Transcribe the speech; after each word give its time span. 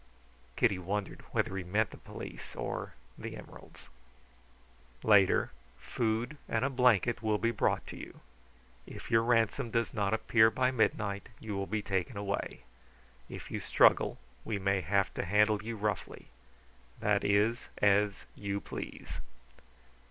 Kitty 0.55 0.79
wondered 0.79 1.21
whether 1.31 1.55
he 1.55 1.63
meant 1.63 1.91
the 1.91 1.97
police 1.97 2.55
or 2.55 2.95
the 3.19 3.37
emeralds. 3.37 3.87
"Later, 5.03 5.51
food 5.77 6.37
and 6.49 6.65
a 6.65 6.71
blanket 6.71 7.21
will 7.21 7.37
be 7.37 7.51
brought 7.51 7.85
to 7.85 7.95
you. 7.95 8.19
If 8.87 9.11
your 9.11 9.21
ransom 9.21 9.69
does 9.69 9.93
not 9.93 10.11
appear 10.11 10.49
by 10.49 10.71
midnight 10.71 11.29
you 11.39 11.55
will 11.55 11.67
be 11.67 11.83
taken 11.83 12.17
away. 12.17 12.63
If 13.29 13.51
you 13.51 13.59
struggle 13.59 14.17
we 14.43 14.57
may 14.57 14.81
have 14.81 15.13
to 15.13 15.23
handle 15.23 15.61
you 15.61 15.77
roughly. 15.77 16.29
That 16.99 17.23
is 17.23 17.69
as 17.79 18.25
you 18.33 18.59
please." 18.59 19.21